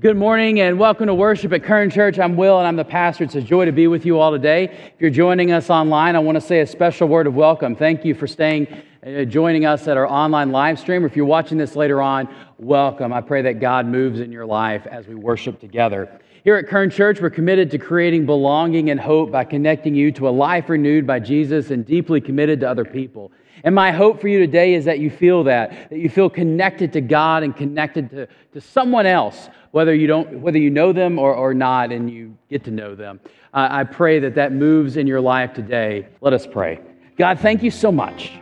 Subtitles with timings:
[0.00, 2.20] Good morning and welcome to worship at Kern Church.
[2.20, 3.24] I'm Will and I'm the pastor.
[3.24, 4.66] It's a joy to be with you all today.
[4.94, 7.74] If you're joining us online, I want to say a special word of welcome.
[7.74, 8.68] Thank you for staying,
[9.04, 11.04] uh, joining us at our online live stream.
[11.04, 13.12] If you're watching this later on, welcome.
[13.12, 16.20] I pray that God moves in your life as we worship together.
[16.44, 20.28] Here at Kern Church, we're committed to creating belonging and hope by connecting you to
[20.28, 23.32] a life renewed by Jesus and deeply committed to other people.
[23.64, 26.92] And my hope for you today is that you feel that, that you feel connected
[26.92, 31.18] to God and connected to, to someone else, whether you, don't, whether you know them
[31.18, 33.20] or, or not and you get to know them.
[33.52, 36.08] Uh, I pray that that moves in your life today.
[36.20, 36.80] Let us pray.
[37.16, 38.32] God, thank you so much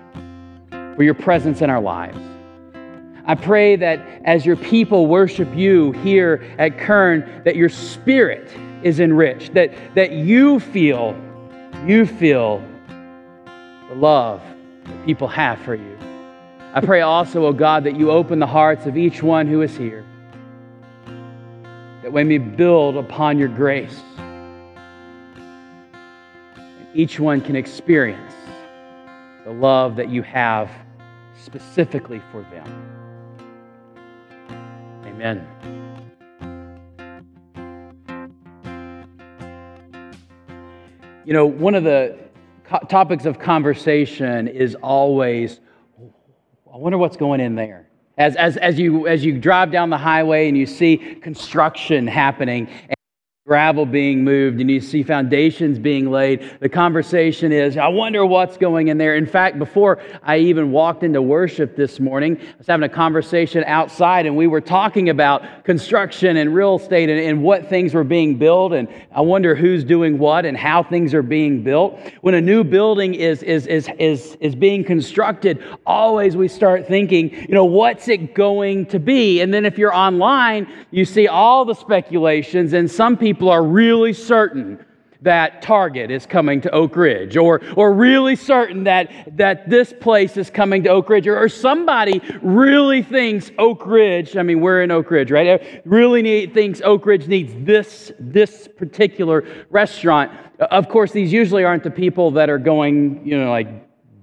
[0.70, 2.18] for your presence in our lives.
[3.28, 8.48] I pray that as your people worship you here at Kern, that your spirit
[8.84, 11.16] is enriched, that, that you feel,
[11.84, 12.62] you feel
[13.88, 14.40] the love
[14.84, 15.98] that people have for you.
[16.72, 19.62] I pray also, O oh God, that you open the hearts of each one who
[19.62, 20.04] is here,
[22.06, 24.00] that we may build upon your grace.
[26.54, 28.32] And each one can experience
[29.44, 30.70] the love that you have
[31.34, 32.64] specifically for them.
[35.04, 35.44] Amen.
[41.24, 42.16] You know, one of the
[42.88, 45.58] topics of conversation is always,
[46.00, 46.14] oh,
[46.72, 47.88] I wonder what's going in there.
[48.18, 52.68] As, as, as, you, as you drive down the highway and you see construction happening,
[53.46, 56.58] gravel being moved and you see foundations being laid.
[56.58, 59.14] The conversation is, I wonder what's going in there.
[59.14, 63.62] In fact, before I even walked into worship this morning, I was having a conversation
[63.68, 68.02] outside and we were talking about construction and real estate and, and what things were
[68.02, 68.72] being built.
[68.72, 72.00] And I wonder who's doing what and how things are being built.
[72.22, 77.32] When a new building is, is, is, is, is being constructed, always we start thinking,
[77.32, 79.40] you know, what's it going to be?
[79.40, 83.62] And then if you're online, you see all the speculations and some people people are
[83.62, 84.82] really certain
[85.20, 90.38] that Target is coming to Oak Ridge, or, or really certain that, that this place
[90.38, 94.82] is coming to Oak Ridge, or, or somebody really thinks Oak Ridge, I mean, we're
[94.82, 95.82] in Oak Ridge, right?
[95.84, 100.32] Really need, thinks Oak Ridge needs this, this particular restaurant.
[100.58, 103.68] Of course, these usually aren't the people that are going, you know, like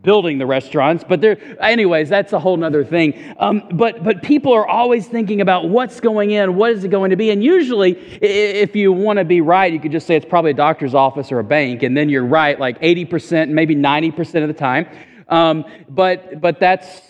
[0.03, 3.35] building the restaurants, but there, anyways, that's a whole other thing.
[3.39, 7.09] Um, but, but people are always thinking about what's going in, what is it going
[7.09, 7.31] to be?
[7.31, 10.55] And usually, if you want to be right, you could just say it's probably a
[10.55, 14.53] doctor's office or a bank, and then you're right like 80%, maybe 90% of the
[14.53, 14.87] time.
[15.29, 17.01] Um, but, but that's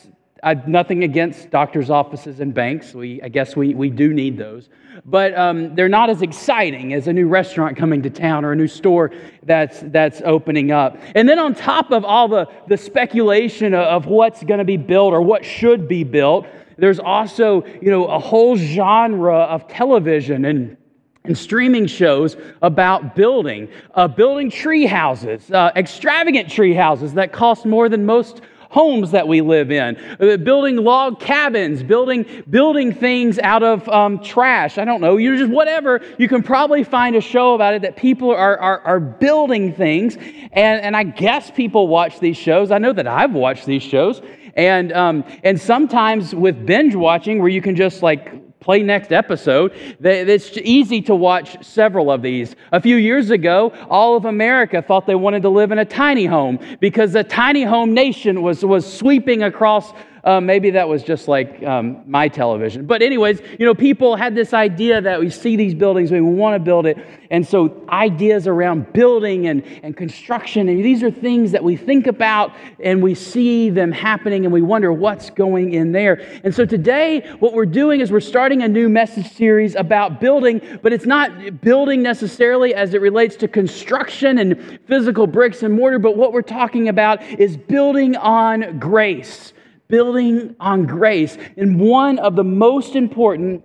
[0.43, 2.93] I've nothing against doctors' offices and banks.
[2.93, 4.69] We, I guess we, we do need those.
[5.05, 8.55] But um, they're not as exciting as a new restaurant coming to town or a
[8.55, 9.11] new store
[9.43, 10.97] that's, that's opening up.
[11.15, 15.13] And then on top of all the, the speculation of what's going to be built
[15.13, 20.77] or what should be built, there's also you know, a whole genre of television and
[21.25, 27.65] and streaming shows about building, uh, building tree houses, uh, extravagant tree houses that cost
[27.65, 28.41] more than most
[28.73, 34.17] homes that we live in, uh, building log cabins, building, building things out of um,
[34.23, 34.79] trash.
[34.79, 36.01] I don't know, You're just whatever.
[36.17, 40.15] You can probably find a show about it that people are, are, are building things.
[40.15, 42.71] And, and I guess people watch these shows.
[42.71, 44.23] I know that I've watched these shows.
[44.55, 49.73] And, um, and sometimes with binge watching, where you can just like play next episode.
[49.99, 52.55] It's easy to watch several of these.
[52.71, 56.25] A few years ago, all of America thought they wanted to live in a tiny
[56.25, 61.27] home because the tiny home nation was, was sweeping across uh, maybe that was just
[61.27, 62.85] like um, my television.
[62.85, 66.55] But, anyways, you know, people had this idea that we see these buildings, we want
[66.55, 66.97] to build it.
[67.29, 72.07] And so, ideas around building and, and construction, and these are things that we think
[72.07, 76.21] about and we see them happening and we wonder what's going in there.
[76.45, 80.61] And so, today, what we're doing is we're starting a new message series about building,
[80.81, 85.99] but it's not building necessarily as it relates to construction and physical bricks and mortar,
[85.99, 89.51] but what we're talking about is building on grace
[89.93, 91.37] building on grace.
[91.55, 93.63] And one of the most important,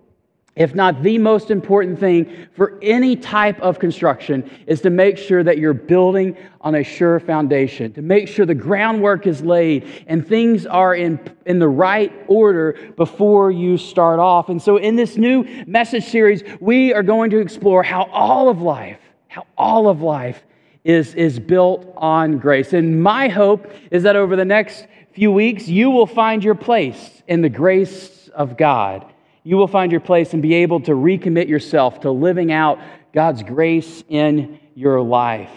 [0.57, 5.43] if not the most important thing for any type of construction is to make sure
[5.43, 10.29] that you're building on a sure foundation, to make sure the groundwork is laid and
[10.29, 14.51] things are in, in the right order before you start off.
[14.51, 18.61] And so, in this new message series, we are going to explore how all of
[18.61, 20.45] life, how all of life
[20.85, 22.75] is, is built on grace.
[22.75, 27.23] And my hope is that over the next few weeks, you will find your place
[27.27, 29.05] in the grace of God.
[29.43, 32.79] You will find your place and be able to recommit yourself to living out
[33.13, 35.51] God's grace in your life.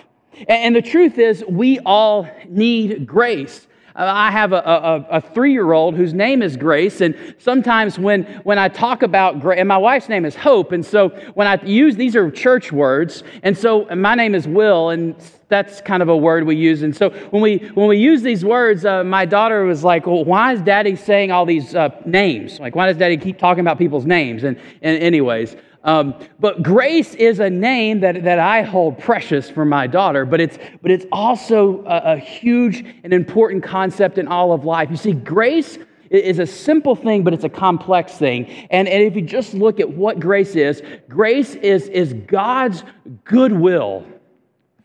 [0.47, 3.67] And the truth is, we all need grace.
[3.95, 7.99] Uh, I have a, a, a three year old whose name is Grace, and sometimes
[7.99, 11.47] when, when I talk about Grace, and my wife's name is Hope, and so when
[11.47, 15.15] I use these are church words, and so my name is Will, and
[15.49, 16.81] that's kind of a word we use.
[16.81, 20.23] And so when we when we use these words, uh, my daughter was like, "Well,
[20.23, 22.59] why is Daddy saying all these uh, names?
[22.59, 27.15] Like, why does Daddy keep talking about people's names?" And, and anyways, um, but grace
[27.15, 31.05] is a name that, that I hold precious for my daughter, but it's, but it's
[31.11, 34.89] also a, a huge and important concept in all of life.
[34.91, 35.79] You see, grace
[36.11, 38.45] is a simple thing, but it's a complex thing.
[38.69, 42.83] And, and if you just look at what grace is, grace is, is God's
[43.23, 44.05] goodwill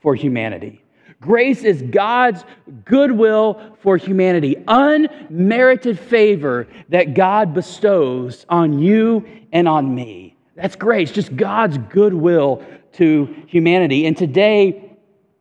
[0.01, 0.83] for humanity.
[1.21, 2.45] Grace is God's
[2.85, 10.36] goodwill for humanity, unmerited favor that God bestows on you and on me.
[10.57, 12.65] That's grace, just God's goodwill
[12.95, 14.07] to humanity.
[14.07, 14.97] And today,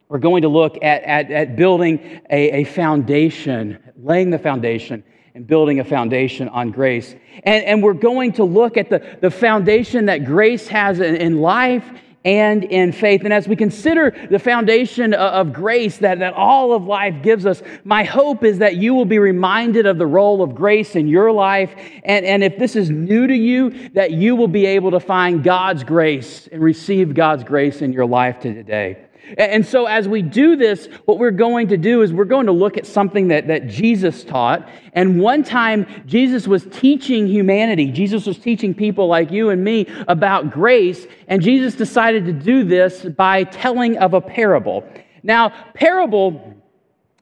[0.09, 5.03] we're going to look at, at, at building a, a foundation, laying the foundation
[5.33, 7.15] and building a foundation on grace.
[7.43, 11.41] And, and we're going to look at the, the foundation that grace has in, in
[11.41, 11.83] life
[12.25, 13.23] and in faith.
[13.23, 17.61] And as we consider the foundation of grace that, that all of life gives us,
[17.83, 21.31] my hope is that you will be reminded of the role of grace in your
[21.31, 21.71] life.
[22.03, 25.43] And, and if this is new to you, that you will be able to find
[25.43, 29.04] God's grace and receive God's grace in your life today.
[29.37, 32.51] And so, as we do this, what we're going to do is we're going to
[32.51, 34.69] look at something that, that Jesus taught.
[34.93, 37.91] And one time, Jesus was teaching humanity.
[37.91, 41.07] Jesus was teaching people like you and me about grace.
[41.27, 44.87] And Jesus decided to do this by telling of a parable.
[45.23, 46.55] Now, parable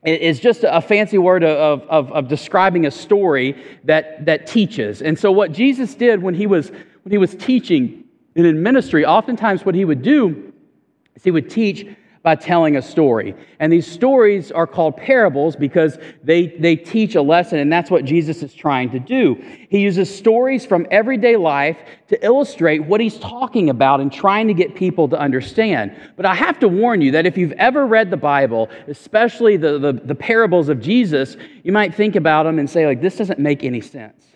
[0.04, 5.02] is just a fancy word of, of, of describing a story that, that teaches.
[5.02, 8.04] And so, what Jesus did when he was, when he was teaching
[8.36, 10.53] and in ministry, oftentimes what he would do
[11.22, 11.86] he would teach
[12.24, 13.36] by telling a story.
[13.60, 18.06] And these stories are called parables because they, they teach a lesson, and that's what
[18.06, 19.36] Jesus is trying to do.
[19.70, 21.78] He uses stories from everyday life
[22.08, 25.94] to illustrate what he's talking about and trying to get people to understand.
[26.16, 29.78] But I have to warn you that if you've ever read the Bible, especially the,
[29.78, 33.40] the, the parables of Jesus, you might think about them and say, like, this doesn't
[33.40, 34.33] make any sense.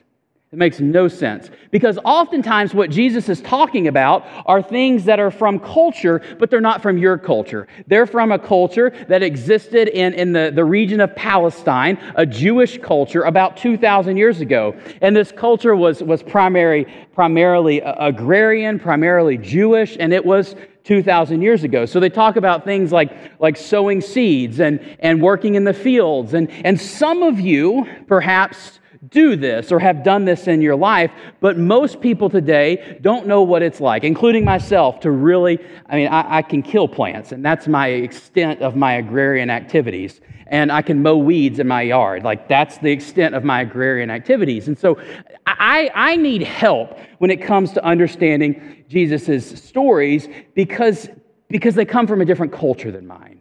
[0.49, 1.49] It makes no sense.
[1.71, 6.61] Because oftentimes, what Jesus is talking about are things that are from culture, but they're
[6.61, 7.67] not from your culture.
[7.87, 12.77] They're from a culture that existed in, in the, the region of Palestine, a Jewish
[12.77, 14.73] culture, about 2,000 years ago.
[15.01, 20.55] And this culture was, was primary, primarily uh, agrarian, primarily Jewish, and it was
[20.85, 21.85] 2,000 years ago.
[21.85, 23.11] So they talk about things like,
[23.41, 26.33] like sowing seeds and, and working in the fields.
[26.33, 28.79] And, and some of you, perhaps,
[29.09, 33.41] do this or have done this in your life, but most people today don't know
[33.41, 37.43] what it's like, including myself, to really, I mean, I, I, can kill plants, and
[37.43, 40.21] that's my extent of my agrarian activities.
[40.49, 42.23] And I can mow weeds in my yard.
[42.23, 44.69] Like, that's the extent of my agrarian activities.
[44.69, 44.97] And so
[45.45, 51.09] I, I need help when it comes to understanding Jesus' stories because,
[51.49, 53.36] because they come from a different culture than mine.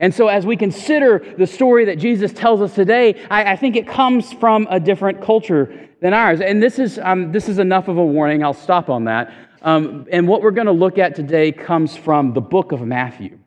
[0.00, 3.76] And so, as we consider the story that Jesus tells us today, I, I think
[3.76, 6.40] it comes from a different culture than ours.
[6.40, 8.42] And this is, um, this is enough of a warning.
[8.42, 9.32] I'll stop on that.
[9.60, 13.38] Um, and what we're going to look at today comes from the book of Matthew.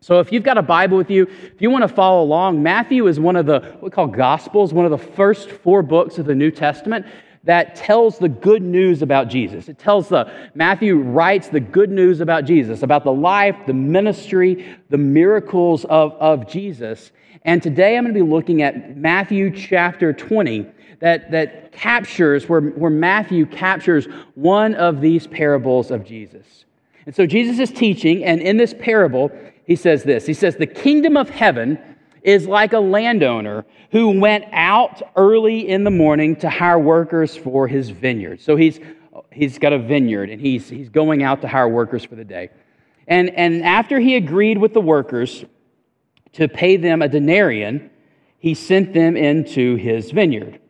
[0.00, 3.06] So, if you've got a Bible with you, if you want to follow along, Matthew
[3.06, 6.24] is one of the what we call Gospels, one of the first four books of
[6.24, 7.04] the New Testament
[7.44, 9.68] that tells the good news about Jesus.
[9.68, 14.76] It tells the, Matthew writes the good news about Jesus, about the life, the ministry,
[14.90, 17.10] the miracles of, of Jesus.
[17.44, 20.66] And today I'm going to be looking at Matthew chapter 20
[21.00, 26.64] that, that captures, where, where Matthew captures one of these parables of Jesus.
[27.06, 29.32] And so Jesus is teaching, and in this parable,
[29.66, 31.78] he says this He says, The kingdom of heaven
[32.22, 37.66] is like a landowner who went out early in the morning to hire workers for
[37.68, 38.40] his vineyard.
[38.40, 38.80] So he's,
[39.30, 42.50] he's got a vineyard and he's, he's going out to hire workers for the day.
[43.06, 45.44] And, and after he agreed with the workers
[46.34, 47.90] to pay them a denarian,
[48.38, 50.60] he sent them into his vineyard.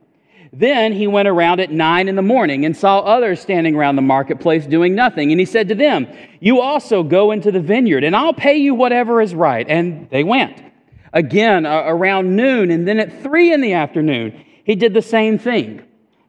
[0.54, 4.02] Then he went around at nine in the morning and saw others standing around the
[4.02, 5.30] marketplace doing nothing.
[5.30, 6.06] And he said to them,
[6.40, 9.66] You also go into the vineyard, and I'll pay you whatever is right.
[9.66, 10.71] And they went
[11.12, 15.38] again uh, around noon, and then at three in the afternoon, he did the same
[15.38, 15.78] thing.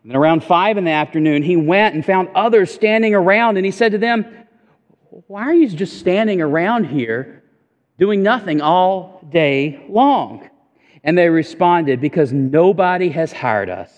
[0.04, 3.66] And then around five in the afternoon, he went and found others standing around, and
[3.66, 4.26] he said to them,
[5.10, 7.44] Why are you just standing around here
[7.98, 10.50] doing nothing all day long?
[11.04, 13.92] And they responded, Because nobody has hired us.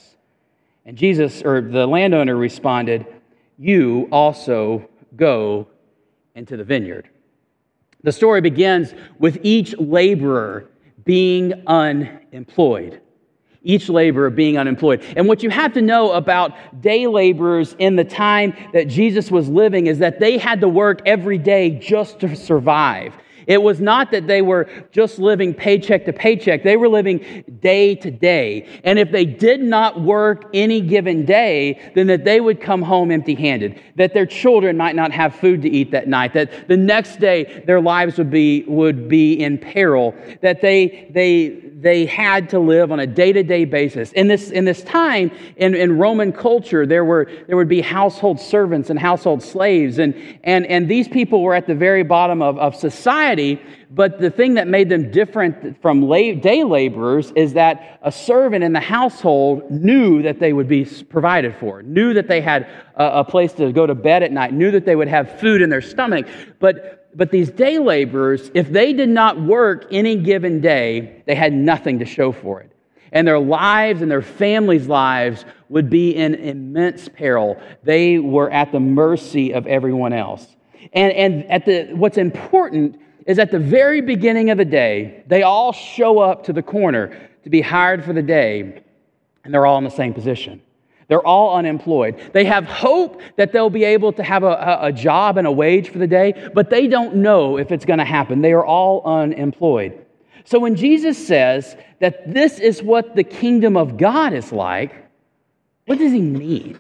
[0.86, 3.08] And Jesus, or the landowner, responded,
[3.58, 5.68] You also go
[6.36, 7.10] into the vineyard.
[8.04, 10.70] The story begins with each laborer
[11.06, 13.02] being unemployed.
[13.66, 15.04] each laborer being unemployed.
[15.18, 19.50] And what you have to know about day laborers in the time that Jesus was
[19.50, 23.14] living is that they had to work every day just to survive.
[23.48, 27.96] It was not that they were just living paycheck to paycheck, they were living day
[27.96, 28.68] to day.
[28.84, 33.12] And if they did not work any given day, then that they would come home
[33.12, 36.78] empty handed, that their children might not have food to eat that night, that the
[36.78, 42.50] next day their lives would be, would be in peril, that they, they, they had
[42.50, 44.12] to live on a day-to-day basis.
[44.14, 48.40] In this, in this time, in, in Roman culture, there, were, there would be household
[48.40, 52.58] servants and household slaves, and, and, and these people were at the very bottom of,
[52.58, 53.62] of society,
[53.92, 58.74] but the thing that made them different from day laborers is that a servant in
[58.74, 63.24] the household knew that they would be provided for, knew that they had a, a
[63.24, 65.84] place to go to bed at night, knew that they would have food in their
[65.84, 66.26] stomach,
[66.60, 71.54] but but these day laborers, if they did not work any given day, they had
[71.54, 72.72] nothing to show for it.
[73.12, 77.62] And their lives and their families' lives would be in immense peril.
[77.84, 80.46] They were at the mercy of everyone else.
[80.92, 85.44] And, and at the, what's important is at the very beginning of the day, they
[85.44, 88.84] all show up to the corner to be hired for the day,
[89.44, 90.62] and they're all in the same position.
[91.08, 92.32] They're all unemployed.
[92.34, 95.90] They have hope that they'll be able to have a, a job and a wage
[95.90, 98.42] for the day, but they don't know if it's going to happen.
[98.42, 100.06] They are all unemployed.
[100.46, 104.96] So when Jesus says that this is what the kingdom of God is like,
[105.86, 106.80] what does he mean?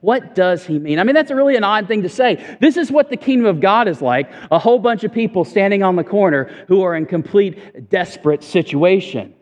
[0.00, 0.98] What does he mean?
[0.98, 2.56] I mean, that's really an odd thing to say.
[2.60, 5.82] This is what the kingdom of God is like a whole bunch of people standing
[5.82, 9.32] on the corner who are in complete desperate situation.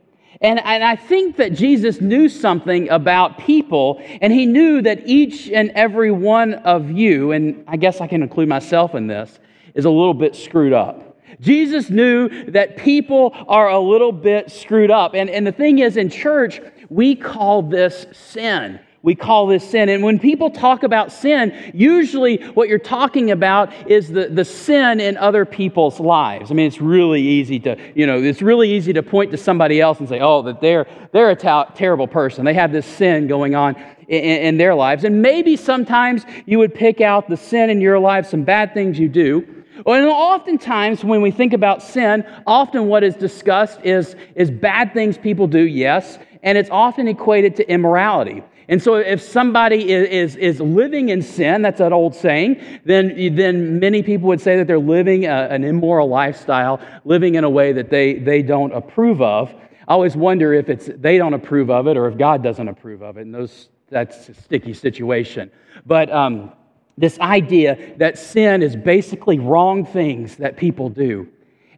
[0.43, 5.51] And, and I think that Jesus knew something about people, and he knew that each
[5.51, 9.39] and every one of you, and I guess I can include myself in this,
[9.75, 11.19] is a little bit screwed up.
[11.41, 15.15] Jesus knew that people are a little bit screwed up.
[15.15, 18.81] And, and the thing is, in church, we call this sin.
[19.03, 19.89] We call this sin.
[19.89, 25.01] And when people talk about sin, usually what you're talking about is the, the sin
[25.01, 26.51] in other people's lives.
[26.51, 29.81] I mean, it's really easy to, you know, it's really easy to point to somebody
[29.81, 32.45] else and say, oh, that they're, they're a ta- terrible person.
[32.45, 33.75] They have this sin going on
[34.07, 35.05] in, in their lives.
[35.05, 38.99] And maybe sometimes you would pick out the sin in your life, some bad things
[38.99, 39.47] you do.
[39.87, 45.17] And oftentimes, when we think about sin, often what is discussed is, is bad things
[45.17, 48.43] people do, yes, and it's often equated to immorality.
[48.71, 53.35] And so, if somebody is, is, is living in sin, that's an old saying, then,
[53.35, 57.51] then many people would say that they're living a, an immoral lifestyle, living in a
[57.51, 59.53] way that they, they don't approve of.
[59.89, 63.03] I always wonder if it's they don't approve of it or if God doesn't approve
[63.03, 63.23] of it.
[63.23, 65.51] And those, that's a sticky situation.
[65.85, 66.53] But um,
[66.97, 71.29] this idea that sin is basically wrong things that people do.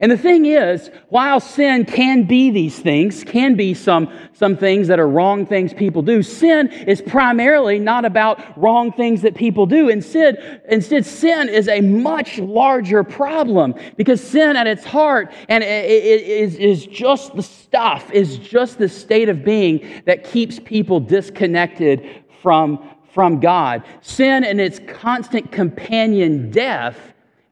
[0.03, 4.89] And the thing is, while sin can be these things, can be some, some things
[4.89, 9.65] that are wrong things people do, sin is primarily not about wrong things that people
[9.65, 9.89] do.
[9.89, 15.89] Instead, instead sin is a much larger problem because sin at its heart and it
[15.89, 22.25] is, is just the stuff, is just the state of being that keeps people disconnected
[22.43, 23.85] from, from God.
[24.01, 26.99] Sin and its constant companion, death,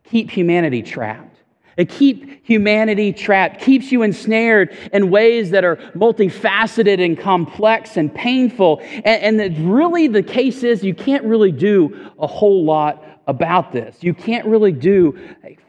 [0.02, 1.29] keep humanity trapped.
[1.80, 8.14] It keep humanity trapped, keeps you ensnared in ways that are multifaceted and complex and
[8.14, 8.82] painful.
[8.82, 13.96] And, and really, the case is you can't really do a whole lot about this.
[14.02, 15.18] You can't really do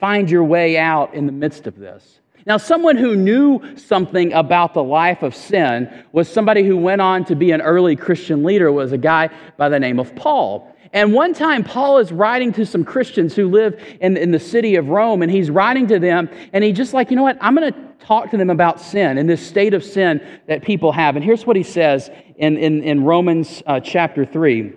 [0.01, 2.19] find your way out in the midst of this.
[2.45, 7.23] Now, someone who knew something about the life of sin was somebody who went on
[7.25, 10.70] to be an early Christian leader, was a guy by the name of Paul.
[10.93, 14.75] And one time, Paul is writing to some Christians who live in, in the city
[14.75, 17.37] of Rome, and he's writing to them, and he's just like, you know what?
[17.39, 20.91] I'm going to talk to them about sin and this state of sin that people
[20.91, 21.15] have.
[21.15, 24.73] And here's what he says in, in, in Romans uh, chapter 3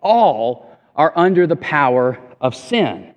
[0.00, 3.14] All are under the power of sin.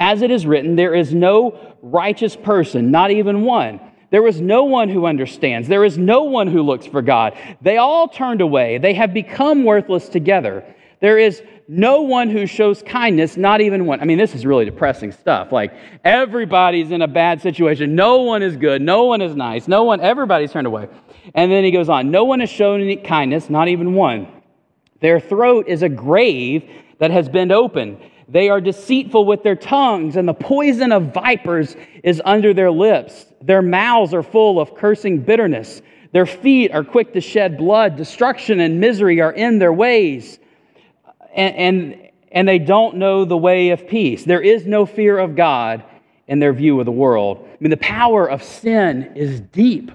[0.00, 3.80] As it is written, there is no righteous person, not even one.
[4.10, 5.68] There is no one who understands.
[5.68, 7.36] There is no one who looks for God.
[7.60, 8.78] They all turned away.
[8.78, 10.64] They have become worthless together.
[11.00, 14.00] There is no one who shows kindness, not even one.
[14.00, 15.52] I mean, this is really depressing stuff.
[15.52, 17.94] Like, everybody's in a bad situation.
[17.94, 18.80] No one is good.
[18.82, 19.68] No one is nice.
[19.68, 20.88] No one, everybody's turned away.
[21.34, 24.28] And then he goes on No one has shown any kindness, not even one.
[25.00, 27.98] Their throat is a grave that has been opened.
[28.28, 33.26] They are deceitful with their tongues, and the poison of vipers is under their lips.
[33.40, 35.80] Their mouths are full of cursing bitterness.
[36.12, 37.96] Their feet are quick to shed blood.
[37.96, 40.38] Destruction and misery are in their ways
[41.38, 44.24] and, and, and they don't know the way of peace.
[44.24, 45.84] There is no fear of God
[46.26, 47.48] in their view of the world.
[47.48, 49.92] I mean, the power of sin is deep,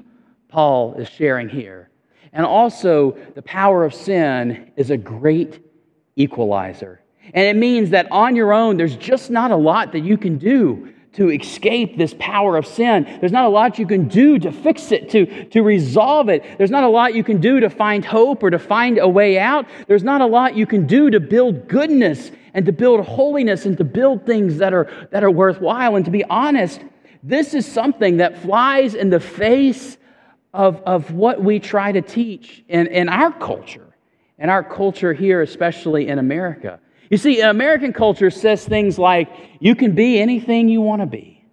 [0.48, 1.90] Paul is sharing here.
[2.32, 5.64] And also, the power of sin is a great
[6.16, 7.02] equalizer.
[7.34, 10.38] And it means that on your own, there's just not a lot that you can
[10.38, 13.04] do to escape this power of sin.
[13.20, 16.44] There's not a lot you can do to fix it, to, to resolve it.
[16.58, 19.38] There's not a lot you can do to find hope or to find a way
[19.38, 19.68] out.
[19.88, 23.78] There's not a lot you can do to build goodness and to build holiness and
[23.78, 25.96] to build things that are, that are worthwhile.
[25.96, 26.82] And to be honest,
[27.22, 29.98] this is something that flies in the face
[30.54, 33.94] of, of what we try to teach in, in our culture,
[34.40, 36.80] in our culture here, especially in America.
[37.14, 39.30] You see, American culture says things like,
[39.60, 41.46] you can be anything you want to be.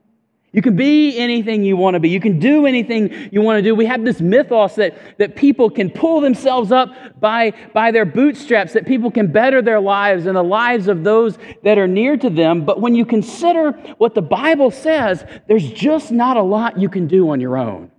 [0.53, 2.09] You can be anything you want to be.
[2.09, 3.75] You can do anything you want to do.
[3.75, 8.73] We have this mythos that, that people can pull themselves up by, by their bootstraps,
[8.73, 12.31] that people can better their lives and the lives of those that are near to
[12.31, 12.65] them.
[12.65, 17.07] But when you consider what the Bible says, there's just not a lot you can
[17.07, 17.91] do on your own.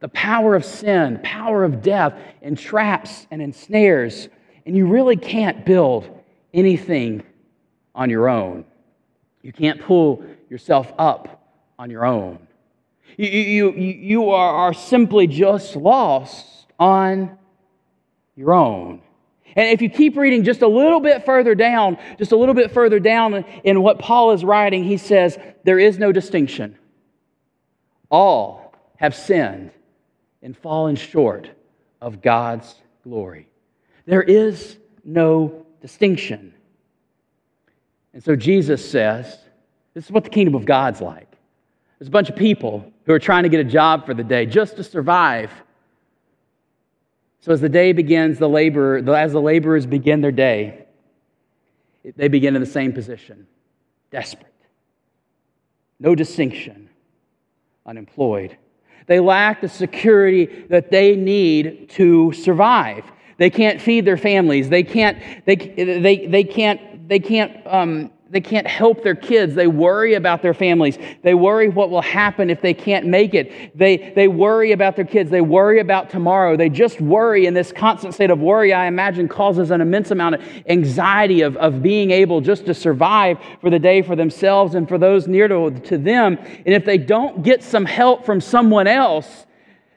[0.00, 4.28] The power of sin, power of death, and traps and ensnares.
[4.66, 6.15] And you really can't build
[6.56, 7.22] anything
[7.94, 8.64] on your own.
[9.42, 11.46] You can't pull yourself up
[11.78, 12.38] on your own.
[13.16, 17.38] You, you, you are, are simply just lost on
[18.34, 19.02] your own.
[19.54, 22.72] And if you keep reading just a little bit further down, just a little bit
[22.72, 26.76] further down in what Paul is writing, he says, There is no distinction.
[28.10, 29.70] All have sinned
[30.42, 31.50] and fallen short
[32.00, 33.48] of God's glory.
[34.04, 36.52] There is no distinction.
[38.12, 39.38] And so Jesus says,
[39.94, 41.30] This is what the kingdom of God's like.
[41.98, 44.46] There's a bunch of people who are trying to get a job for the day
[44.46, 45.52] just to survive.
[47.40, 50.86] So as the day begins, the laborer, as the laborers begin their day,
[52.16, 53.46] they begin in the same position,
[54.10, 54.52] desperate.
[56.00, 56.88] No distinction,
[57.86, 58.56] unemployed.
[59.06, 63.04] They lack the security that they need to survive.
[63.38, 64.68] They can't feed their families.
[64.68, 69.54] They can't, they, they, they can't, they can't um, they can't help their kids.
[69.54, 70.98] They worry about their families.
[71.22, 73.78] They worry what will happen if they can't make it.
[73.78, 75.30] They, they worry about their kids.
[75.30, 76.56] They worry about tomorrow.
[76.56, 77.46] They just worry.
[77.46, 81.56] And this constant state of worry, I imagine, causes an immense amount of anxiety of,
[81.58, 85.46] of being able just to survive for the day for themselves and for those near
[85.46, 86.36] to, to them.
[86.38, 89.45] And if they don't get some help from someone else,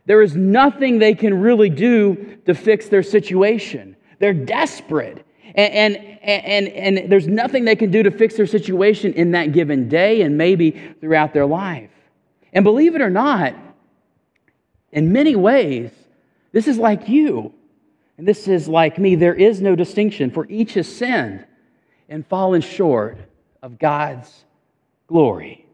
[0.09, 3.95] there is nothing they can really do to fix their situation.
[4.17, 5.23] They're desperate.
[5.53, 9.51] And, and, and, and there's nothing they can do to fix their situation in that
[9.51, 11.91] given day and maybe throughout their life.
[12.53, 13.53] And believe it or not,
[14.91, 15.91] in many ways,
[16.53, 17.53] this is like you.
[18.17, 19.13] And this is like me.
[19.13, 21.45] There is no distinction, for each has sinned
[22.09, 23.19] and fallen short
[23.61, 24.43] of God's
[25.05, 25.67] glory.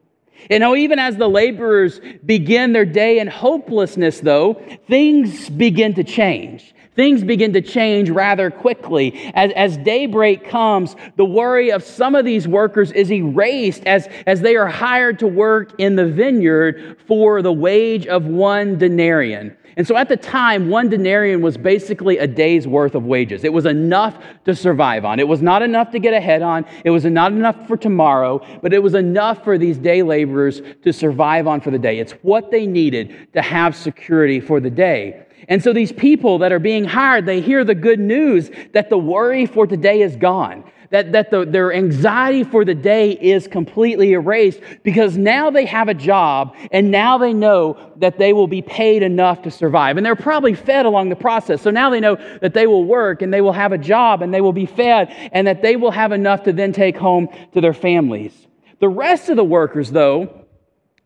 [0.50, 6.04] You know, even as the laborers begin their day in hopelessness, though, things begin to
[6.04, 6.74] change.
[6.96, 9.32] Things begin to change rather quickly.
[9.34, 14.42] As, as daybreak comes, the worry of some of these workers is erased as, as
[14.42, 19.56] they are hired to work in the vineyard for the wage of one denarian.
[19.78, 23.44] And so at the time, one denarian was basically a day's worth of wages.
[23.44, 25.20] It was enough to survive on.
[25.20, 26.66] It was not enough to get ahead on.
[26.86, 30.94] It was not enough for tomorrow, but it was enough for these day laborers to
[30.94, 32.00] survive on for the day.
[32.00, 35.26] It's what they needed to have security for the day.
[35.48, 38.98] And so these people that are being hired, they hear the good news that the
[38.98, 40.64] worry for today is gone,
[40.96, 45.90] that, that the, their anxiety for the day is completely erased because now they have
[45.90, 49.98] a job and now they know that they will be paid enough to survive.
[49.98, 51.62] And they're probably fed along the process.
[51.62, 54.34] So now they know that they will work and they will have a job and
[54.34, 57.60] they will be fed and that they will have enough to then take home to
[57.60, 58.32] their families.
[58.80, 60.46] The rest of the workers, though,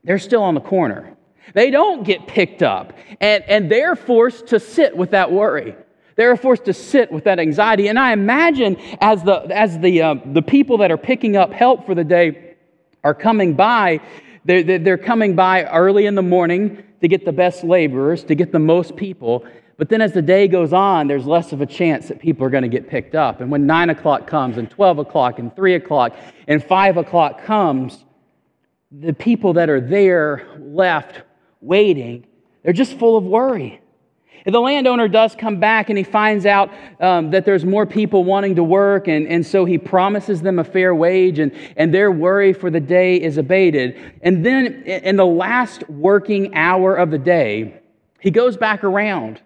[0.04, 1.18] they're still on the corner.
[1.56, 5.76] They don't get picked up, and, and they're forced to sit with that worry.
[6.20, 7.88] They're forced to sit with that anxiety.
[7.88, 11.86] And I imagine as the, as the, uh, the people that are picking up help
[11.86, 12.58] for the day
[13.06, 14.02] are coming by,
[14.44, 18.52] they're, they're coming by early in the morning to get the best laborers, to get
[18.52, 19.46] the most people.
[19.78, 22.50] But then as the day goes on, there's less of a chance that people are
[22.50, 23.40] going to get picked up.
[23.40, 26.18] And when 9 o'clock comes, and 12 o'clock, and 3 o'clock,
[26.50, 28.04] and 5 o'clock comes,
[28.92, 31.22] the people that are there left
[31.62, 32.26] waiting,
[32.62, 33.80] they're just full of worry.
[34.46, 38.56] The landowner does come back and he finds out um, that there's more people wanting
[38.56, 42.54] to work, and, and so he promises them a fair wage, and, and their worry
[42.54, 43.98] for the day is abated.
[44.22, 47.82] And then in the last working hour of the day,
[48.20, 49.42] he goes back around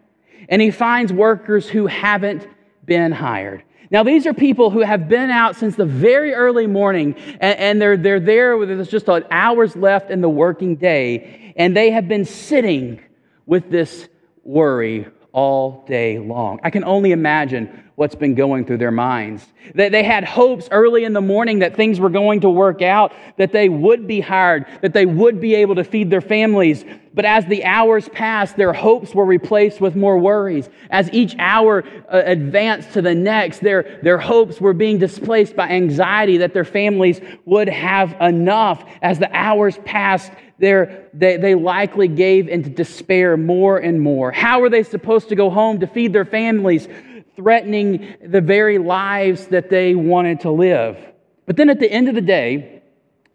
[0.50, 2.48] and he finds workers who haven't
[2.86, 3.64] been hired.
[3.92, 7.82] Now, these are people who have been out since the very early morning, and, and
[7.82, 12.08] they're, they're there with there's just hours left in the working day, and they have
[12.08, 13.00] been sitting
[13.46, 14.10] with this
[14.44, 16.60] worry all day long.
[16.64, 19.46] I can only imagine what's been going through their minds.
[19.76, 23.14] That they had hopes early in the morning that things were going to work out,
[23.38, 26.86] that they would be hired, that they would be able to feed their families.
[27.14, 30.70] But as the hours passed, their hopes were replaced with more worries.
[30.90, 35.70] As each hour uh, advanced to the next, their, their hopes were being displaced by
[35.70, 38.84] anxiety that their families would have enough.
[39.04, 40.32] As the hours passed,
[40.70, 44.32] they, they likely gave into despair more and more.
[44.32, 46.88] How were they supposed to go home to feed their families?
[47.36, 50.98] threatening the very lives that they wanted to live.
[51.46, 52.82] But then at the end of the day,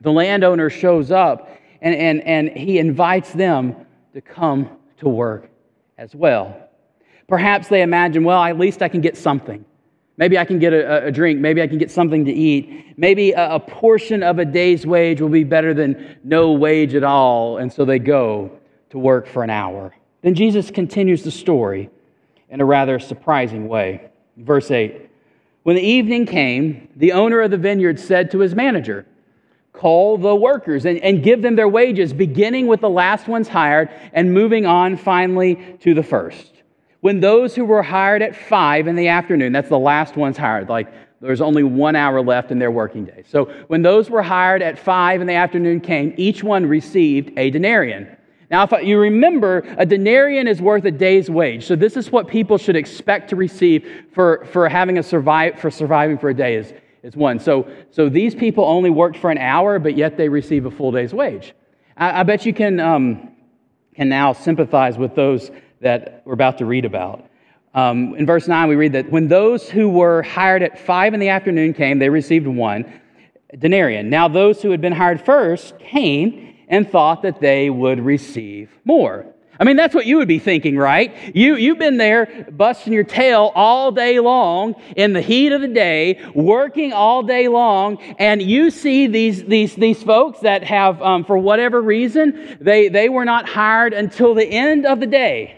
[0.01, 3.75] the landowner shows up and, and, and he invites them
[4.15, 5.51] to come to work
[5.97, 6.69] as well.
[7.27, 9.65] Perhaps they imagine, well, at least I can get something.
[10.19, 11.41] Maybe I can get a, a drink.
[11.41, 12.99] Maybe I can get something to eat.
[12.99, 17.05] Maybe a, a portion of a day's wage will be better than no wage at
[17.05, 17.59] all.
[17.59, 18.51] And so they go
[18.91, 19.95] to work for an hour.
[20.23, 21.89] Then Jesus continues the story
[22.51, 24.11] in a rather surprising way.
[24.37, 25.09] Verse 8
[25.63, 29.07] When the evening came, the owner of the vineyard said to his manager,
[29.73, 33.91] Call the workers and, and give them their wages, beginning with the last ones hired
[34.13, 36.58] and moving on finally to the first.
[37.09, 40.69] When those who were hired at five in the afternoon, that's the last ones hired,
[40.69, 40.93] like
[41.23, 43.25] there's only one hour left in their working day.
[43.27, 47.51] So when those were hired at five in the afternoon came, each one received a
[47.51, 48.15] denarian.
[48.51, 51.67] Now, if you remember, a denarian is worth a day's wage.
[51.67, 55.71] So this is what people should expect to receive for, for having a survive for
[55.71, 57.41] surviving for a day is, is one.
[57.41, 60.93] So, so these people only worked for an hour, but yet they receive a full
[60.93, 61.55] day's wage.
[61.97, 63.35] I, I bet you can, um,
[63.95, 67.25] can now sympathize with those that we're about to read about.
[67.75, 71.21] Um, in verse 9, we read that when those who were hired at five in
[71.21, 73.01] the afternoon came, they received one
[73.55, 74.07] denarian.
[74.07, 79.27] Now, those who had been hired first came and thought that they would receive more.
[79.61, 81.35] I mean, that's what you would be thinking, right?
[81.35, 85.69] You, you've been there busting your tail all day long in the heat of the
[85.69, 91.25] day, working all day long, and you see these, these, these folks that have, um,
[91.25, 95.58] for whatever reason, they, they were not hired until the end of the day.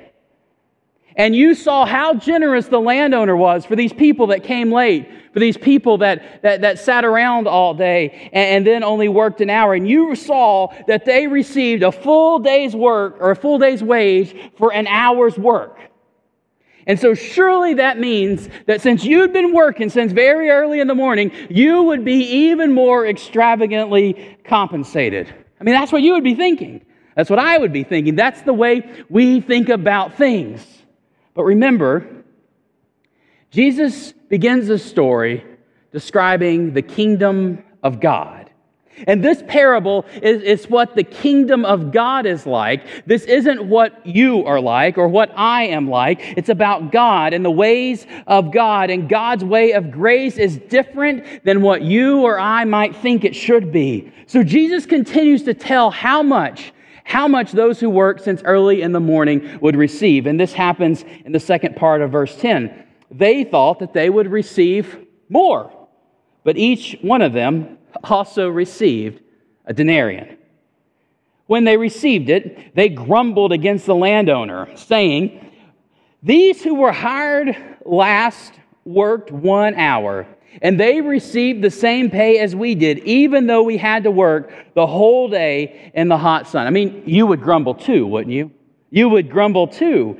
[1.21, 5.39] And you saw how generous the landowner was for these people that came late, for
[5.39, 9.51] these people that, that, that sat around all day and, and, then only worked an
[9.51, 9.75] hour.
[9.75, 14.35] And you saw that they received a full day's work or a full day's wage
[14.57, 15.79] for an hour's work.
[16.87, 20.95] And so, surely that means that since you'd been working since very early in the
[20.95, 25.29] morning, you would be even more extravagantly compensated.
[25.61, 26.83] I mean, that's what you would be thinking.
[27.15, 28.17] That's what I would be thinking.
[28.17, 30.80] That's the way we think about things.
[31.35, 32.07] But remember,
[33.51, 35.45] Jesus begins the story
[35.93, 38.51] describing the kingdom of God.
[39.07, 43.07] And this parable is, is, what the kingdom of God is like.
[43.07, 46.21] This isn't what you are like or what I am like.
[46.37, 48.90] It's about God and the ways of God.
[48.90, 53.35] And God's way of grace is different than what you or I might think it
[53.35, 54.12] should be.
[54.27, 56.73] So Jesus continues to tell how much
[57.11, 60.27] how much those who work since early in the morning would receive.
[60.27, 62.85] And this happens in the second part of verse 10.
[63.11, 64.96] They thought that they would receive
[65.29, 65.73] more,
[66.44, 69.25] but each one of them also received
[69.66, 70.37] a denarian.
[71.49, 75.51] When they received it, they grumbled against the landowner, saying,
[76.23, 78.53] These who were hired last
[78.85, 80.29] worked one hour
[80.63, 84.53] and they received the same pay as we did, even though we had to work
[84.75, 86.67] the whole day in the hot sun.
[86.67, 88.51] I mean, you would grumble too, wouldn't you?
[88.91, 90.19] You would grumble too.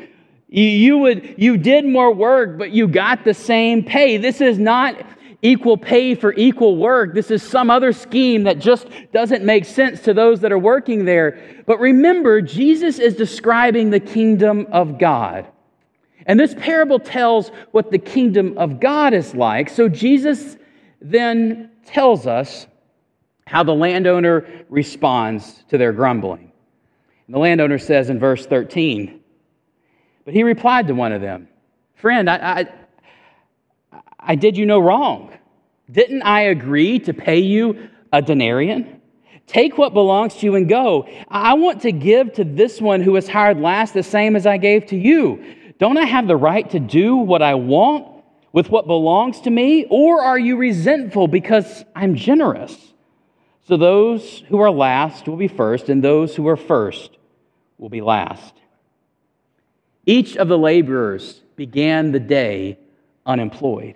[0.49, 4.17] You, would, you did more work, but you got the same pay.
[4.17, 4.97] This is not
[5.43, 7.15] equal pay for equal work.
[7.15, 11.05] This is some other scheme that just doesn't make sense to those that are working
[11.05, 11.63] there.
[11.67, 15.47] But remember, Jesus is describing the kingdom of God.
[16.27, 19.69] And this parable tells what the kingdom of God is like.
[19.69, 20.57] So Jesus
[21.01, 22.67] then tells us
[23.47, 26.53] how the landowner responds to their grumbling.
[27.27, 29.21] And the landowner says in verse 13,
[30.25, 31.49] But he replied to one of them,
[31.97, 32.67] Friend, I,
[33.93, 35.33] I, I did you no wrong.
[35.91, 39.01] Didn't I agree to pay you a denarian?
[39.47, 41.09] Take what belongs to you and go.
[41.29, 44.59] I want to give to this one who was hired last the same as I
[44.59, 45.45] gave to you.
[45.81, 48.07] Don't I have the right to do what I want
[48.53, 49.87] with what belongs to me?
[49.89, 52.77] Or are you resentful because I'm generous?
[53.67, 57.17] So those who are last will be first, and those who are first
[57.79, 58.55] will be last.
[60.05, 62.79] Each of the laborers began the day
[63.25, 63.95] unemployed.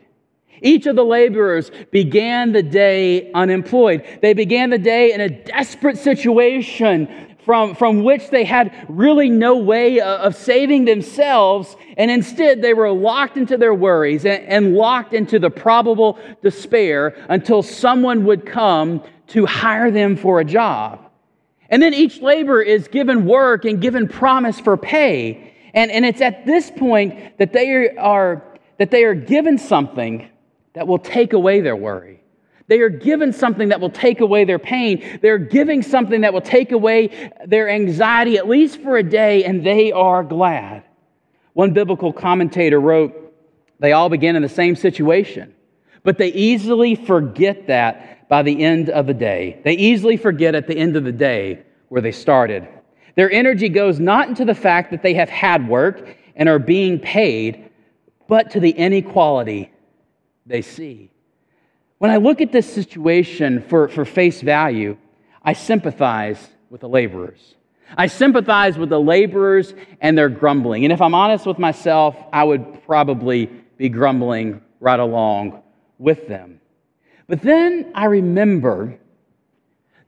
[0.62, 4.20] Each of the laborers began the day unemployed.
[4.22, 9.56] They began the day in a desperate situation from, from which they had really no
[9.56, 11.76] way of saving themselves.
[11.96, 17.14] And instead, they were locked into their worries and, and locked into the probable despair
[17.28, 21.00] until someone would come to hire them for a job.
[21.68, 25.54] And then each laborer is given work and given promise for pay.
[25.74, 28.42] And, and it's at this point that they are,
[28.78, 30.28] that they are given something
[30.74, 32.23] that will take away their worry.
[32.66, 35.18] They are given something that will take away their pain.
[35.20, 39.64] They're giving something that will take away their anxiety, at least for a day, and
[39.64, 40.84] they are glad.
[41.52, 43.34] One biblical commentator wrote,
[43.80, 45.54] They all begin in the same situation,
[46.02, 49.60] but they easily forget that by the end of the day.
[49.62, 52.66] They easily forget at the end of the day where they started.
[53.14, 56.98] Their energy goes not into the fact that they have had work and are being
[56.98, 57.70] paid,
[58.26, 59.70] but to the inequality
[60.46, 61.10] they see.
[61.98, 64.96] When I look at this situation for, for face value,
[65.42, 67.54] I sympathize with the laborers.
[67.96, 70.84] I sympathize with the laborers and their grumbling.
[70.84, 75.62] And if I'm honest with myself, I would probably be grumbling right along
[75.98, 76.60] with them.
[77.26, 78.98] But then I remember,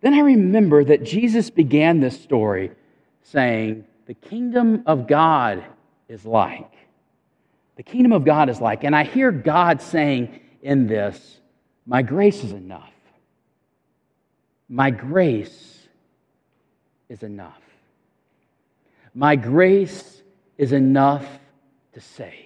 [0.00, 2.72] then I remember that Jesus began this story
[3.22, 5.64] saying, The kingdom of God
[6.08, 6.70] is like.
[7.76, 8.84] The kingdom of God is like.
[8.84, 11.40] And I hear God saying in this,
[11.86, 12.92] My grace is enough.
[14.68, 15.86] My grace
[17.08, 17.62] is enough.
[19.14, 20.22] My grace
[20.58, 21.26] is enough
[21.92, 22.45] to save.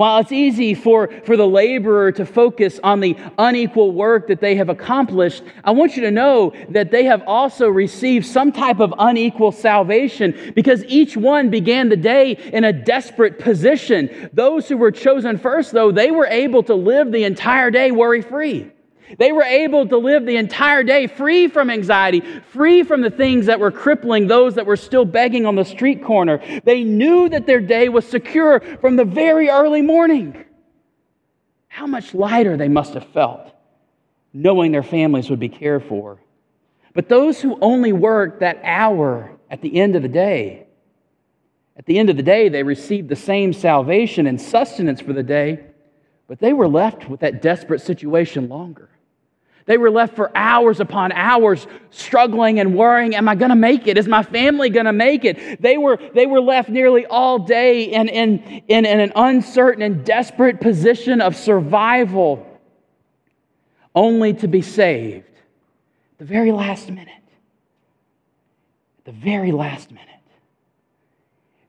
[0.00, 4.54] While it's easy for, for the laborer to focus on the unequal work that they
[4.54, 8.94] have accomplished, I want you to know that they have also received some type of
[8.98, 14.30] unequal salvation because each one began the day in a desperate position.
[14.32, 18.22] Those who were chosen first, though, they were able to live the entire day worry
[18.22, 18.72] free.
[19.18, 22.20] They were able to live the entire day free from anxiety,
[22.52, 26.04] free from the things that were crippling those that were still begging on the street
[26.04, 26.40] corner.
[26.64, 30.44] They knew that their day was secure from the very early morning.
[31.68, 33.50] How much lighter they must have felt
[34.32, 36.18] knowing their families would be cared for.
[36.94, 40.66] But those who only worked that hour at the end of the day,
[41.76, 45.22] at the end of the day, they received the same salvation and sustenance for the
[45.22, 45.64] day,
[46.28, 48.88] but they were left with that desperate situation longer.
[49.66, 53.86] They were left for hours upon hours struggling and worrying, am I going to make
[53.86, 53.98] it?
[53.98, 55.60] Is my family going to make it?
[55.60, 60.04] They were, they were left nearly all day in, in, in, in an uncertain and
[60.04, 62.46] desperate position of survival,
[63.94, 65.26] only to be saved
[66.20, 67.08] the very last minute.
[68.98, 70.06] At the very last minute.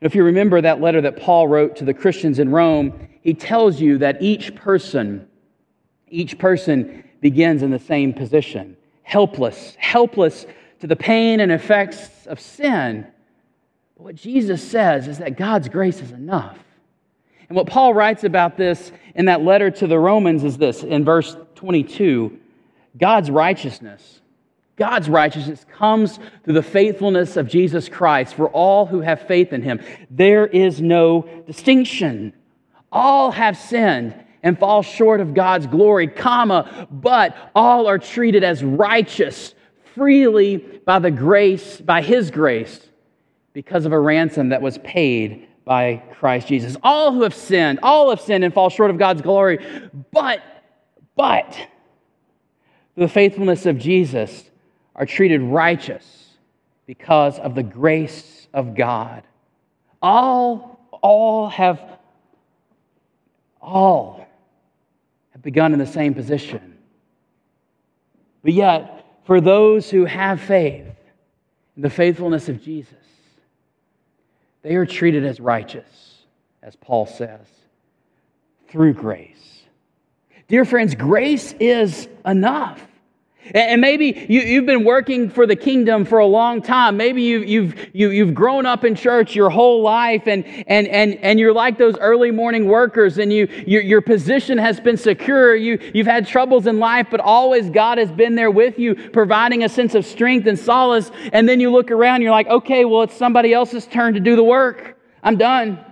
[0.02, 3.80] If you remember that letter that Paul wrote to the Christians in Rome, he tells
[3.80, 5.26] you that each person,
[6.10, 10.46] each person begins in the same position helpless, helpless
[10.80, 13.06] to the pain and effects of sin.
[13.98, 16.58] But what Jesus says is that God's grace is enough.
[17.50, 21.04] And what Paul writes about this in that letter to the Romans is this in
[21.04, 22.38] verse 22
[22.98, 24.22] God's righteousness.
[24.78, 29.62] God's righteousness comes through the faithfulness of Jesus Christ for all who have faith in
[29.62, 29.80] him.
[30.10, 32.34] There is no distinction.
[32.92, 38.64] All have sinned and fall short of God's glory, comma, but all are treated as
[38.64, 39.54] righteous
[39.96, 42.80] freely by the grace, by his grace,
[43.54, 46.78] because of a ransom that was paid by Christ Jesus.
[46.84, 49.60] All who have sinned, all have sinned and fall short of God's glory,
[50.12, 50.42] but,
[51.16, 51.68] but,
[52.96, 54.50] the faithfulness of Jesus
[54.96, 56.28] are treated righteous
[56.86, 59.24] because of the grace of God.
[60.02, 61.82] All, all have,
[63.62, 64.28] all
[65.32, 66.78] have begun in the same position.
[68.44, 70.86] But yet, for those who have faith
[71.76, 72.96] in the faithfulness of Jesus,
[74.62, 76.24] they are treated as righteous,
[76.62, 77.48] as Paul says,
[78.68, 79.62] through grace.
[80.48, 82.86] Dear friends, grace is enough.
[83.54, 86.96] And maybe you, have been working for the kingdom for a long time.
[86.96, 90.46] Maybe you, you've, you, have you have grown up in church your whole life and,
[90.68, 94.80] and, and, and you're like those early morning workers and you, your, your position has
[94.80, 95.56] been secure.
[95.56, 99.64] You, you've had troubles in life, but always God has been there with you, providing
[99.64, 101.12] a sense of strength and solace.
[101.34, 104.36] And then you look around, you're like, okay, well, it's somebody else's turn to do
[104.36, 105.00] the work.
[105.24, 105.91] I'm done.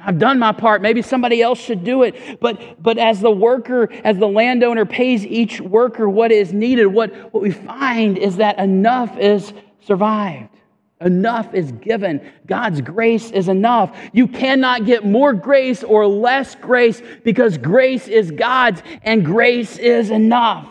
[0.00, 0.82] I've done my part.
[0.82, 2.40] Maybe somebody else should do it.
[2.40, 7.14] But, but as the worker, as the landowner pays each worker what is needed, what,
[7.32, 10.50] what we find is that enough is survived.
[11.00, 12.20] Enough is given.
[12.46, 13.96] God's grace is enough.
[14.12, 20.10] You cannot get more grace or less grace because grace is God's and grace is
[20.10, 20.68] enough.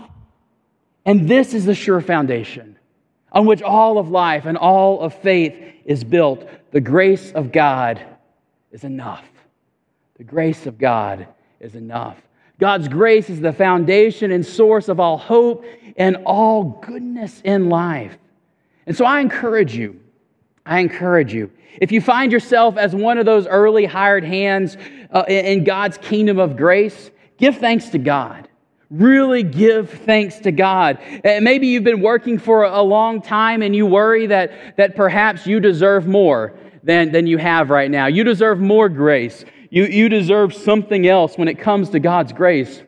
[1.05, 2.77] And this is the sure foundation
[3.31, 6.47] on which all of life and all of faith is built.
[6.71, 8.05] The grace of God
[8.71, 9.25] is enough.
[10.17, 11.27] The grace of God
[11.59, 12.17] is enough.
[12.59, 15.63] God's grace is the foundation and source of all hope
[15.95, 18.17] and all goodness in life.
[18.87, 19.99] And so I encourage you,
[20.65, 24.77] I encourage you, if you find yourself as one of those early hired hands
[25.11, 28.49] uh, in God's kingdom of grace, give thanks to God.
[28.89, 30.97] Really give thanks to God.
[31.23, 35.45] And maybe you've been working for a long time and you worry that, that perhaps
[35.45, 38.07] you deserve more than, than you have right now.
[38.07, 39.43] You deserve more grace.
[39.69, 42.81] You, you deserve something else when it comes to God's grace.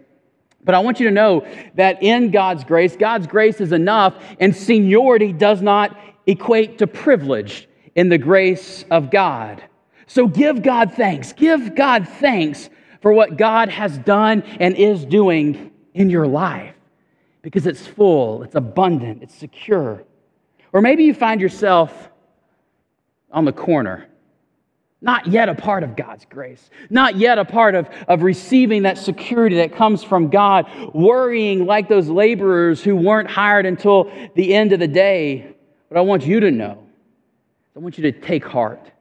[0.63, 4.55] But I want you to know that in God's grace, God's grace is enough, and
[4.55, 9.61] seniority does not equate to privilege in the grace of God.
[10.07, 11.33] So give God thanks.
[11.33, 12.69] Give God thanks
[13.01, 16.73] for what God has done and is doing in your life
[17.41, 20.03] because it's full, it's abundant, it's secure.
[20.71, 22.09] Or maybe you find yourself
[23.31, 24.09] on the corner
[25.01, 28.97] not yet a part of God's grace, not yet a part of, of receiving that
[28.97, 34.73] security that comes from God, worrying like those laborers who weren't hired until the end
[34.73, 35.55] of the day.
[35.87, 36.85] But I want you to know,
[37.75, 38.91] I want you to take heart.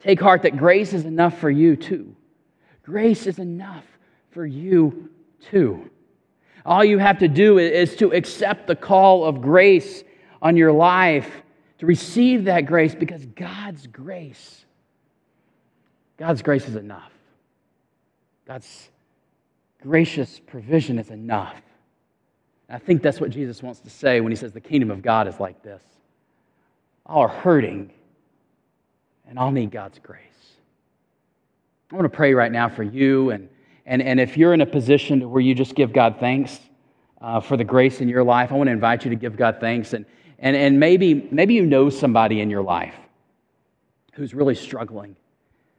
[0.00, 2.16] Take heart that grace is enough for you too.
[2.82, 3.84] Grace is enough
[4.30, 5.10] for you
[5.50, 5.88] too.
[6.64, 10.02] All you have to do is to accept the call of grace
[10.40, 11.30] on your life,
[11.82, 14.64] to receive that grace because God's grace
[16.16, 17.10] God's grace is enough.
[18.46, 18.90] God's
[19.82, 21.60] gracious provision is enough.
[22.68, 25.02] And I think that's what Jesus wants to say when he says the kingdom of
[25.02, 25.82] God is like this.
[27.06, 27.90] All are hurting,
[29.28, 30.20] and I'll need God's grace.
[31.90, 33.48] I want to pray right now for you, and,
[33.84, 36.60] and, and if you're in a position where you just give God thanks
[37.20, 39.56] uh, for the grace in your life, I want to invite you to give God
[39.58, 39.92] thanks.
[39.92, 40.06] And,
[40.42, 42.94] and, and maybe, maybe you know somebody in your life
[44.12, 45.16] who's really struggling.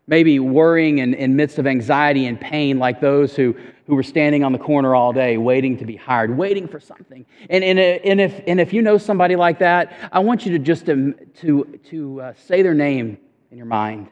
[0.07, 3.55] Maybe worrying in, in midst of anxiety and pain like those who,
[3.87, 7.25] who were standing on the corner all day waiting to be hired waiting for something.
[7.49, 10.59] And, and, and, if, and if you know somebody like that i want you to
[10.59, 13.17] just to, to, to uh, say their name
[13.51, 14.09] in your mind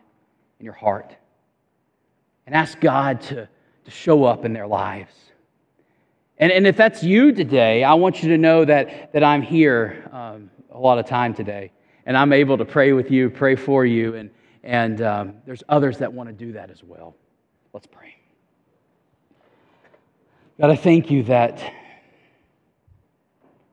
[0.59, 1.15] in your heart.
[2.45, 3.47] And ask god to,
[3.85, 5.13] to show up in their lives
[6.41, 10.10] and, and if that's you today i want you to know that, that i'm here
[10.12, 11.71] um, a lot of time today
[12.06, 14.30] and i'm able to pray with you pray for you and
[14.63, 17.15] and um, there's others that want to do that as well.
[17.73, 18.15] Let's pray.
[20.60, 21.73] God, I thank you that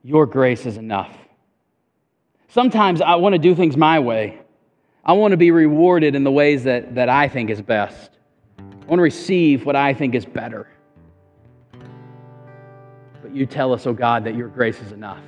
[0.03, 1.15] your grace is enough.
[2.49, 4.39] Sometimes I want to do things my way.
[5.05, 8.11] I want to be rewarded in the ways that, that I think is best.
[8.59, 10.69] I want to receive what I think is better.
[13.29, 15.21] But you tell us, oh God, that your grace is enough.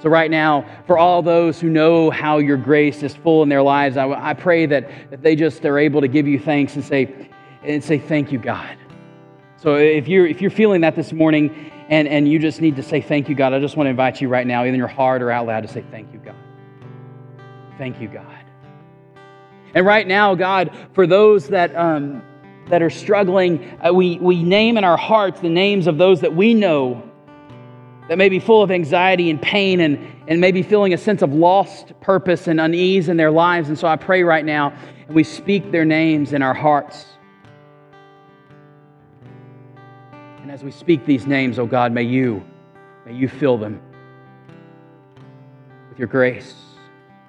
[0.00, 3.62] So, right now, for all those who know how your grace is full in their
[3.62, 6.84] lives, I, I pray that, that they just are able to give you thanks and
[6.84, 7.28] say,
[7.62, 8.78] and say, Thank you, God.
[9.58, 12.82] So, if you're, if you're feeling that this morning and, and you just need to
[12.82, 14.88] say, Thank you, God, I just want to invite you right now, either in your
[14.88, 16.34] heart or out loud, to say, Thank you, God.
[17.76, 18.44] Thank you, God.
[19.74, 22.22] And right now, God, for those that, um,
[22.68, 26.34] that are struggling, uh, we, we name in our hearts the names of those that
[26.34, 27.02] we know
[28.08, 31.32] that may be full of anxiety and pain and, and maybe feeling a sense of
[31.32, 33.68] lost purpose and unease in their lives.
[33.68, 34.74] And so I pray right now,
[35.06, 37.06] and we speak their names in our hearts.
[40.40, 42.44] And as we speak these names, oh God, may you,
[43.06, 43.80] may you fill them
[45.88, 46.54] with your grace.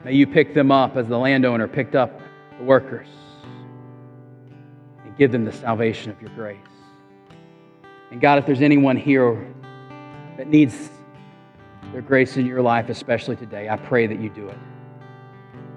[0.04, 2.20] May you pick them up as the landowner picked up
[2.58, 3.08] the workers
[5.18, 6.58] give them the salvation of your grace.
[8.12, 9.54] And God, if there's anyone here
[10.38, 10.90] that needs
[11.92, 14.58] their grace in your life, especially today, I pray that you do it.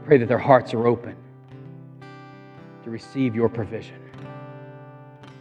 [0.05, 1.16] Pray that their hearts are open
[2.85, 4.01] to receive your provision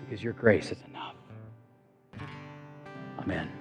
[0.04, 1.16] because your grace is enough.
[3.20, 3.52] Amen.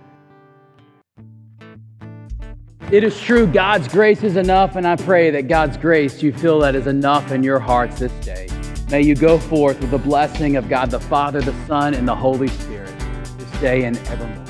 [2.90, 6.60] It is true, God's grace is enough, and I pray that God's grace, you feel
[6.60, 8.46] that is enough in your hearts this day.
[8.94, 12.14] May you go forth with the blessing of God the Father, the Son, and the
[12.14, 12.96] Holy Spirit
[13.36, 14.44] this day and evermore.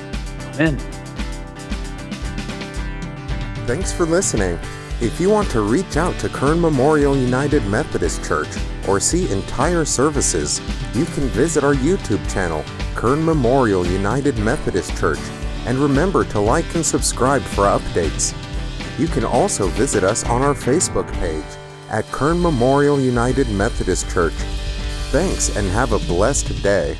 [0.53, 0.77] Amen.
[3.65, 4.59] Thanks for listening.
[5.01, 8.55] If you want to reach out to Kern Memorial United Methodist Church
[8.87, 10.61] or see entire services,
[10.93, 15.27] you can visit our YouTube channel, Kern Memorial United Methodist Church,
[15.65, 18.35] and remember to like and subscribe for updates.
[18.99, 24.33] You can also visit us on our Facebook page at Kern Memorial United Methodist Church.
[25.11, 26.97] Thanks and have a blessed day.